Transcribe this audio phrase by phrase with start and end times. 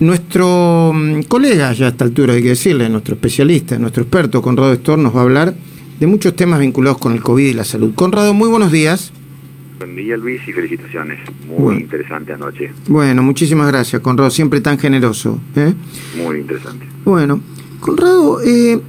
[0.00, 4.72] nuestro mm, colega, ya a esta altura hay que decirle, nuestro especialista, nuestro experto, Conrado
[4.72, 5.54] Estor, nos va a hablar
[5.98, 7.94] de muchos temas vinculados con el COVID y la salud.
[7.94, 9.12] Conrado, muy buenos días.
[9.78, 11.20] Buen día Luis y felicitaciones.
[11.46, 12.72] Muy interesante anoche.
[12.88, 15.40] Bueno, muchísimas gracias, Conrado, siempre tan generoso.
[15.56, 15.74] ¿eh?
[16.16, 16.86] Muy interesante.
[17.04, 17.40] Bueno,
[17.80, 18.80] Conrado, eh,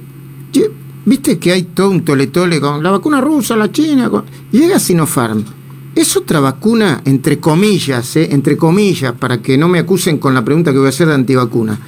[1.04, 4.10] viste que hay todo un tole-tole con la vacuna rusa, la china,
[4.50, 5.44] llega Sinopharm
[5.94, 10.44] es otra vacuna, entre comillas, eh, entre comillas, para que no me acusen con la
[10.44, 11.78] pregunta que voy a hacer de antivacuna.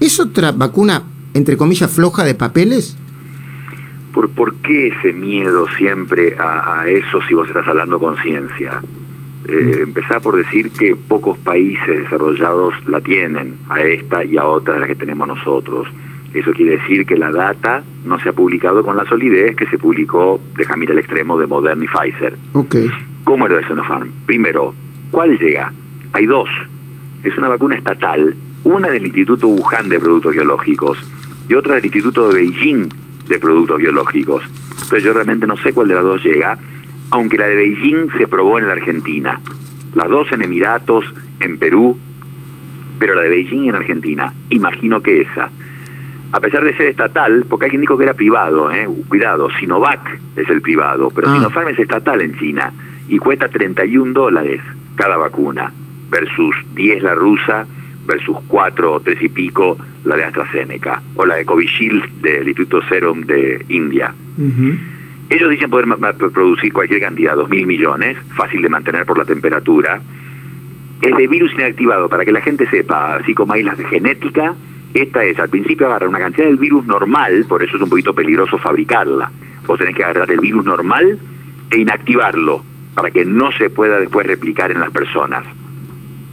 [0.00, 2.96] ¿Es otra vacuna, entre comillas, floja de papeles?
[4.12, 8.82] ¿Por, ¿Por qué ese miedo siempre a, eso si vos estás hablando con ciencia?
[9.48, 14.74] Eh, empezar por decir que pocos países desarrollados la tienen, a esta y a otra
[14.74, 15.88] de las que tenemos nosotros.
[16.34, 19.78] Eso quiere decir que la data no se ha publicado con la solidez que se
[19.78, 22.36] publicó, déjame ir al extremo, de Moderna y Pfizer.
[22.52, 22.90] Okay.
[23.24, 24.10] ¿Cómo lo de Sinopharm?
[24.26, 24.74] Primero,
[25.10, 25.72] ¿cuál llega?
[26.12, 26.48] Hay dos.
[27.22, 30.98] Es una vacuna estatal, una del Instituto Wuhan de Productos Biológicos
[31.48, 32.88] y otra del Instituto de Beijing
[33.26, 34.44] de Productos Biológicos.
[34.72, 36.58] Entonces yo realmente no sé cuál de las dos llega,
[37.10, 39.40] aunque la de Beijing se probó en la Argentina.
[39.94, 41.06] Las dos en Emiratos,
[41.40, 41.98] en Perú,
[42.98, 44.34] pero la de Beijing en Argentina.
[44.50, 45.48] Imagino que esa.
[46.32, 48.86] A pesar de ser estatal, porque alguien dijo que era privado, ¿eh?
[49.08, 51.36] cuidado, Sinovac es el privado, pero ah.
[51.36, 52.70] Sinopharm es estatal en China
[53.08, 54.60] y cuesta 31 dólares
[54.96, 55.72] cada vacuna,
[56.10, 57.66] versus 10 la rusa,
[58.06, 62.82] versus 4 o 3 y pico la de AstraZeneca, o la de Covishield del Instituto
[62.88, 64.14] Serum de India.
[65.30, 65.86] Ellos dicen poder
[66.32, 70.00] producir cualquier cantidad, 2.000 millones, fácil de mantener por la temperatura.
[71.00, 74.54] Es de virus inactivado, para que la gente sepa, así como hay las de genética,
[74.92, 78.14] esta es, al principio agarra una cantidad del virus normal, por eso es un poquito
[78.14, 79.30] peligroso fabricarla.
[79.66, 81.18] Vos tenés que agarrar el virus normal
[81.70, 82.62] e inactivarlo
[82.94, 85.44] para que no se pueda después replicar en las personas.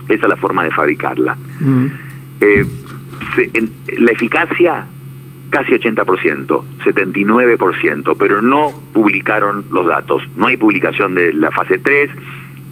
[0.07, 1.35] Esa es la forma de fabricarla.
[1.59, 1.85] Mm.
[2.41, 2.65] Eh,
[3.97, 4.85] la eficacia
[5.49, 10.23] casi 80%, 79%, pero no publicaron los datos.
[10.35, 12.09] No hay publicación de la fase 3,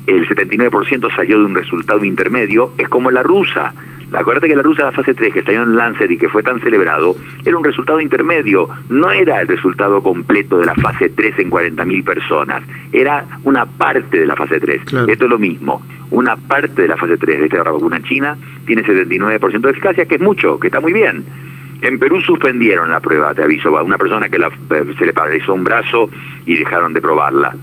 [0.08, 3.74] el 79% salió de un resultado intermedio, es como la rusa.
[4.12, 6.42] Acuérdate que la rusa de la fase 3 que salió en Lancet y que fue
[6.42, 7.16] tan celebrado
[7.46, 12.04] era un resultado intermedio, no era el resultado completo de la fase 3 en 40.000
[12.04, 14.82] personas, era una parte de la fase 3.
[14.82, 15.82] Esto es lo mismo,
[16.12, 20.16] una parte de la fase 3 de esta vacuna china tiene 79% de eficacia, que
[20.16, 21.24] es mucho, que está muy bien.
[21.82, 24.38] En Perú suspendieron la prueba, te aviso, a una persona que
[24.98, 26.10] se le paralizó un brazo
[26.46, 27.56] y dejaron de probarla.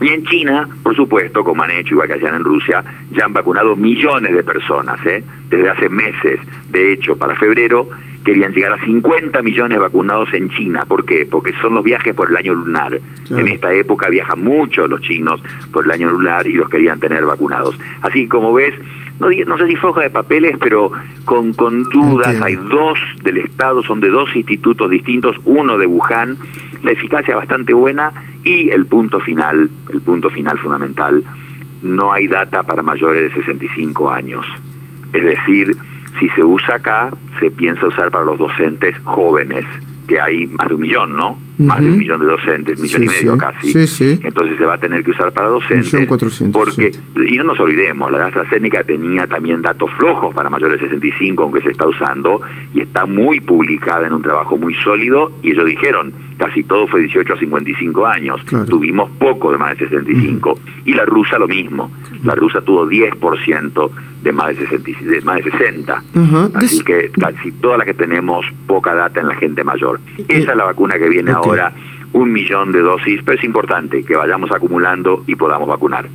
[0.00, 3.32] Y en China, por supuesto, como han hecho, igual que hacían en Rusia, ya han
[3.32, 5.22] vacunado millones de personas, ¿eh?
[5.48, 6.40] desde hace meses.
[6.70, 7.88] De hecho, para febrero
[8.24, 10.84] querían llegar a 50 millones vacunados en China.
[10.86, 11.26] ¿Por qué?
[11.30, 12.98] Porque son los viajes por el año lunar.
[13.30, 15.40] En esta época viajan mucho los chinos
[15.72, 17.78] por el año lunar y los querían tener vacunados.
[18.00, 18.74] Así como ves,
[19.20, 20.90] no, no sé si foja de papeles, pero
[21.24, 26.36] con, con dudas, hay dos del Estado, son de dos institutos distintos, uno de Wuhan,
[26.84, 28.12] la eficacia bastante buena
[28.44, 31.24] y el punto final, el punto final fundamental,
[31.82, 34.46] no hay data para mayores de 65 años.
[35.12, 35.76] Es decir,
[36.18, 39.64] si se usa acá, se piensa usar para los docentes jóvenes
[40.06, 41.38] que hay más de un millón, ¿no?
[41.58, 43.72] Más de un millón de docentes, millón y medio casi.
[44.22, 45.90] Entonces se va a tener que usar para docentes.
[46.52, 46.92] porque,
[47.26, 51.60] y no nos olvidemos, la AstraZeneca tenía también datos flojos para mayores de 65, aunque
[51.62, 52.40] se está usando,
[52.74, 57.00] y está muy publicada en un trabajo muy sólido, y ellos dijeron, casi todo fue
[57.00, 60.58] 18 a 55 años, tuvimos poco de más de 65.
[60.84, 61.90] Y la rusa lo mismo,
[62.24, 63.90] la rusa tuvo 10%
[64.22, 66.02] de más de, 60, de más de 60.
[66.54, 70.00] Así que casi todas las que tenemos poca data en la gente mayor.
[70.28, 71.43] Esa es la vacuna que viene ahora,
[72.12, 76.08] un millón de dosis, pero es importante que vayamos acumulando y podamos vacunar.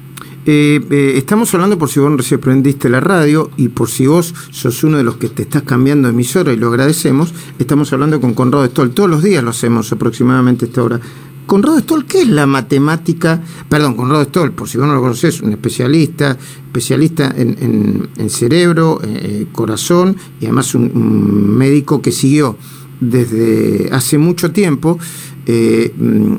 [0.45, 4.33] Eh, eh, estamos hablando por si vos recién prendiste la radio y por si vos
[4.51, 8.21] sos uno de los que te estás cambiando de emisora y lo agradecemos, estamos hablando
[8.21, 8.91] con Conrado Stoll.
[8.91, 10.99] Todos los días lo hacemos aproximadamente a esta hora.
[11.45, 13.41] Conrado Stoll, ¿qué es la matemática?
[13.67, 19.47] Perdón, Conrado Stoll, por si vos no lo conocés, un especialista, especialista en, cerebro, eh,
[19.51, 22.55] corazón y además un, médico que siguió
[22.99, 24.97] desde hace mucho tiempo
[25.45, 26.33] eh, mm,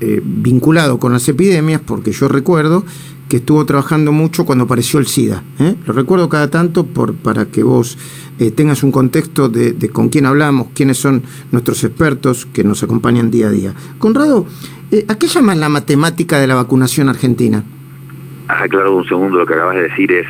[0.00, 2.84] eh, vinculado con las epidemias, porque yo recuerdo
[3.28, 5.44] que estuvo trabajando mucho cuando apareció el SIDA.
[5.60, 5.76] ¿eh?
[5.86, 7.96] Lo recuerdo cada tanto por, para que vos
[8.56, 11.22] tengas un contexto de, con quién hablamos, quiénes son
[11.52, 13.74] nuestros expertos que nos acompañan día a día.
[13.98, 14.46] Conrado,
[15.08, 17.62] ¿a qué llaman la matemática de la vacunación argentina?
[18.52, 20.26] Ah, claro, un segundo, lo que acabas de decir es,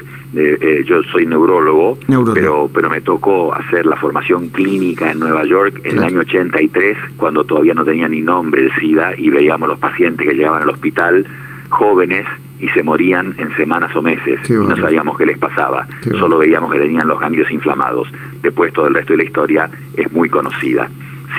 [0.86, 1.98] yo soy neurólogo,
[2.34, 6.98] pero pero me tocó hacer la formación clínica en Nueva York en el año 83,
[7.16, 10.68] cuando todavía no tenía ni nombre el SIDA y veíamos los pacientes que llegaban al
[10.68, 11.26] hospital,
[11.70, 12.26] jóvenes,
[12.60, 14.38] y se morían en semanas o meses.
[14.48, 15.88] Y no sabíamos qué les pasaba.
[16.18, 18.06] Solo veíamos que tenían los ganglios inflamados.
[18.42, 20.90] Después todo el resto de la historia es muy conocida.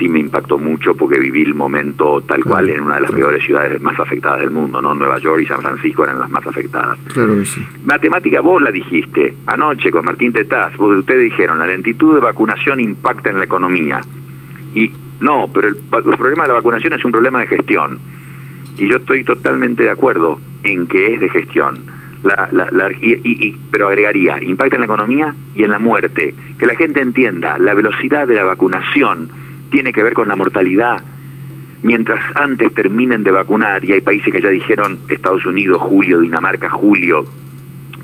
[0.02, 3.44] Sí me impactó mucho porque viví el momento tal cual en una de las peores
[3.44, 4.96] ciudades más afectadas del mundo, ¿no?
[4.96, 6.98] Nueva York y San Francisco eran las más afectadas.
[7.84, 12.80] Matemática, vos la dijiste anoche con Martín Tetaz, vos, ustedes dijeron, la lentitud de vacunación
[12.80, 14.00] impacta en la economía.
[14.74, 14.90] Y
[15.20, 18.00] no, pero el, el problema de la vacunación es un problema de gestión
[18.76, 21.78] y yo estoy totalmente de acuerdo en que es de gestión.
[22.24, 26.34] La, la, y, pero agregaría, impacta en la economía y en la muerte.
[26.58, 29.28] Que la gente entienda, la velocidad de la vacunación
[29.72, 31.02] tiene que ver con la mortalidad.
[31.82, 36.70] Mientras antes terminen de vacunar, y hay países que ya dijeron, Estados Unidos, julio, Dinamarca,
[36.70, 37.24] julio,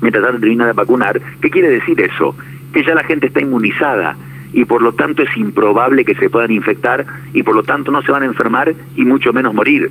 [0.01, 2.35] mientras antes terminan de vacunar, ¿qué quiere decir eso?
[2.73, 4.17] Que ya la gente está inmunizada
[4.51, 8.01] y por lo tanto es improbable que se puedan infectar y por lo tanto no
[8.01, 9.89] se van a enfermar y mucho menos morir.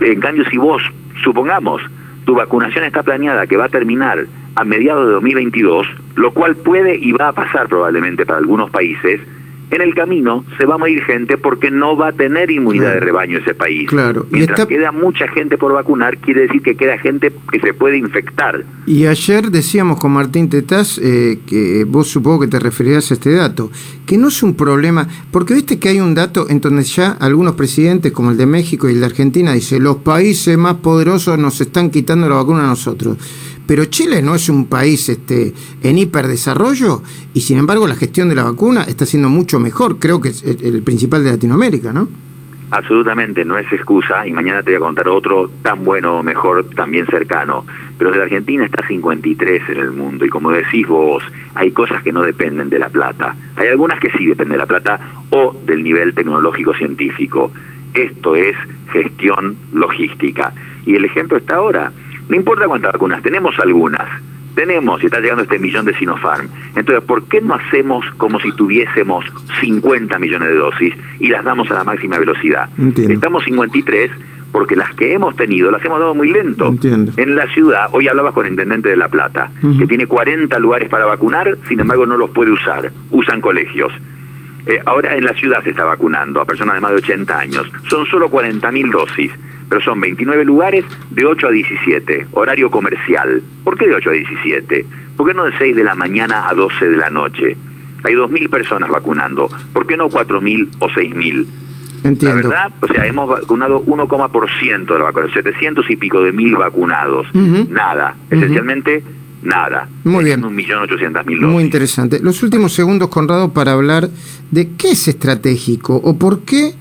[0.00, 0.82] En cambio, si vos,
[1.22, 1.82] supongamos,
[2.24, 4.26] tu vacunación está planeada que va a terminar
[4.56, 9.20] a mediados de 2022, lo cual puede y va a pasar probablemente para algunos países,
[9.70, 13.00] en el camino se va a morir gente porque no va a tener inmunidad de
[13.00, 13.88] rebaño ese país.
[13.88, 14.26] Claro.
[14.30, 18.64] Mientras queda mucha gente por vacunar, quiere decir que queda gente que se puede infectar.
[18.86, 23.32] Y ayer decíamos con Martín Tetaz, eh, que vos supongo que te referías a este
[23.32, 23.70] dato,
[24.06, 27.54] que no es un problema, porque viste que hay un dato en donde ya algunos
[27.54, 31.60] presidentes, como el de México y el de Argentina, dicen, los países más poderosos nos
[31.60, 33.16] están quitando la vacuna a nosotros
[33.66, 35.52] pero Chile no es un país este,
[35.82, 37.02] en hiperdesarrollo
[37.34, 40.42] y sin embargo la gestión de la vacuna está siendo mucho mejor, creo que es
[40.42, 42.08] el principal de Latinoamérica, ¿no?
[42.70, 46.64] Absolutamente, no es excusa y mañana te voy a contar otro tan bueno o mejor,
[46.74, 47.64] también cercano.
[47.96, 51.22] Pero de Argentina está 53 en el mundo y como decís vos,
[51.54, 53.36] hay cosas que no dependen de la plata.
[53.54, 54.98] Hay algunas que sí dependen de la plata
[55.30, 57.52] o del nivel tecnológico científico.
[57.94, 58.56] Esto es
[58.92, 60.52] gestión logística.
[60.84, 61.92] Y el ejemplo está ahora.
[62.28, 64.22] No importa cuántas vacunas, tenemos algunas.
[64.54, 66.48] Tenemos, y está llegando este millón de Sinopharm.
[66.74, 69.24] Entonces, ¿por qué no hacemos como si tuviésemos
[69.60, 72.70] 50 millones de dosis y las damos a la máxima velocidad?
[72.96, 74.10] Estamos 53
[74.52, 76.74] porque las que hemos tenido las hemos dado muy lento.
[76.82, 80.88] En la ciudad, hoy hablabas con el intendente de La Plata, que tiene 40 lugares
[80.88, 83.92] para vacunar, sin embargo no los puede usar, usan colegios.
[84.64, 87.70] Eh, ahora en la ciudad se está vacunando a personas de más de 80 años,
[87.88, 89.32] son solo 40.000 dosis
[89.68, 93.42] pero son 29 lugares de 8 a 17, horario comercial.
[93.64, 94.86] ¿Por qué de 8 a 17?
[95.16, 97.56] ¿Por qué no de 6 de la mañana a 12 de la noche?
[98.04, 99.48] Hay 2.000 personas vacunando.
[99.72, 101.46] ¿Por qué no 4.000 o 6.000?
[102.04, 102.48] Entiendo.
[102.48, 106.54] La verdad, o sea, hemos vacunado 1,% de la vacunación, 700 y pico de mil
[106.54, 107.26] vacunados.
[107.34, 109.02] Nada, esencialmente
[109.42, 109.88] nada.
[110.04, 110.44] Muy bien.
[110.44, 110.88] Un millón
[111.26, 112.20] mil Muy interesante.
[112.20, 114.08] Los últimos segundos, Conrado, para hablar
[114.50, 116.74] de qué es estratégico o por qué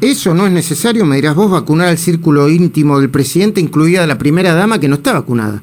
[0.00, 4.16] eso no es necesario, me dirás vos, vacunar al círculo íntimo del presidente, incluida la
[4.16, 5.62] primera dama que no está vacunada.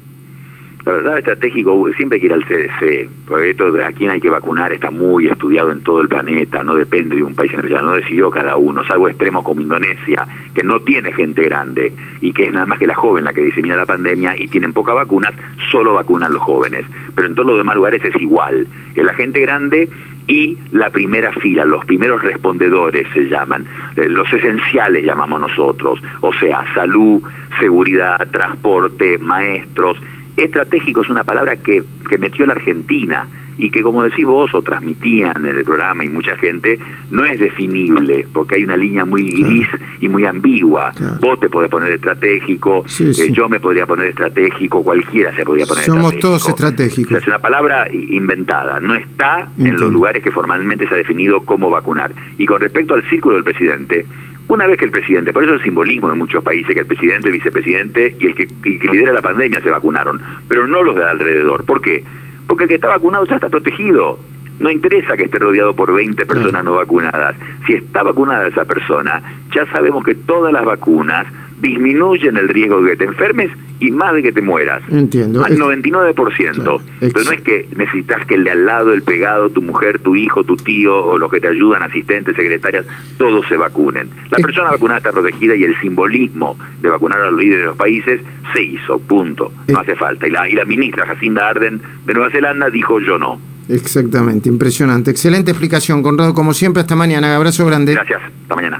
[0.86, 4.20] La verdad, estratégico siempre hay que ir al CDC, porque esto de a quién hay
[4.20, 7.60] que vacunar está muy estudiado en todo el planeta, no depende de un país en
[7.60, 11.92] realidad, no decidió cada uno, salvo extremos como Indonesia, que no tiene gente grande
[12.22, 14.72] y que es nada más que la joven la que disemina la pandemia y tienen
[14.72, 15.34] pocas vacunas,
[15.70, 16.86] solo vacunan los jóvenes.
[17.14, 18.66] Pero en todos los demás lugares es igual.
[18.94, 19.90] La gente grande
[20.28, 23.66] y la primera fila, los primeros respondedores se llaman,
[23.96, 27.22] eh, los esenciales llamamos nosotros, o sea, salud,
[27.58, 29.96] seguridad, transporte, maestros.
[30.36, 33.26] Estratégico es una palabra que, que metió la Argentina
[33.58, 36.78] y que como decís vos o transmitían en el programa y mucha gente,
[37.10, 39.68] no es definible, porque hay una línea muy gris
[40.00, 40.92] y muy ambigua.
[41.20, 45.84] Vos te podés poner estratégico, eh, yo me podría poner estratégico, cualquiera se podría poner
[45.84, 47.18] Somos todos estratégicos.
[47.18, 51.68] es una palabra inventada, no está en los lugares que formalmente se ha definido cómo
[51.68, 52.12] vacunar.
[52.38, 54.06] Y con respecto al círculo del presidente,
[54.48, 57.28] una vez que el presidente, por eso el simbolismo en muchos países, que el presidente,
[57.28, 60.96] el vicepresidente y el que, y que lidera la pandemia se vacunaron, pero no los
[60.96, 61.64] de alrededor.
[61.64, 62.04] ¿Por qué?
[62.48, 64.18] Porque el que está vacunado ya está protegido.
[64.58, 67.36] No interesa que esté rodeado por 20 personas no vacunadas.
[67.64, 69.22] Si está vacunada esa persona,
[69.54, 71.28] ya sabemos que todas las vacunas
[71.60, 73.50] disminuyen el riesgo de que te enfermes
[73.80, 74.82] y más de que te mueras.
[74.90, 75.44] Entiendo.
[75.44, 76.80] Al 99%.
[77.00, 80.16] Pero no es que necesitas que el de al lado, el pegado, tu mujer, tu
[80.16, 82.86] hijo, tu tío o los que te ayudan, asistentes, secretarias,
[83.16, 84.08] todos se vacunen.
[84.30, 87.76] La persona vacunada está protegida y el simbolismo de vacunar a los líderes de los
[87.76, 88.20] países
[88.52, 89.52] se hizo, punto.
[89.68, 90.26] No hace falta.
[90.26, 93.40] Y la, y la ministra Jacinda Arden de Nueva Zelanda dijo yo no.
[93.68, 95.10] Exactamente, impresionante.
[95.10, 97.36] Excelente explicación, Conrado, como siempre, hasta mañana.
[97.36, 97.92] Abrazo grande.
[97.92, 98.76] Gracias, hasta mañana.